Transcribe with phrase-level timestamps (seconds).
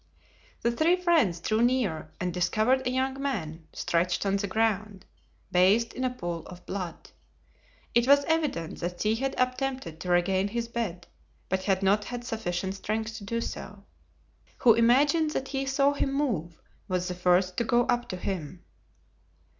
[0.61, 5.05] The three friends drew near and discovered a young man stretched on the ground,
[5.51, 7.11] bathed in a pool of blood.
[7.93, 11.05] It was evident that he had attempted to regain his bed,
[11.49, 13.61] but had not had sufficient strength to do so.
[13.61, 18.17] Athos, who imagined that he saw him move, was the first to go up to
[18.17, 18.63] him.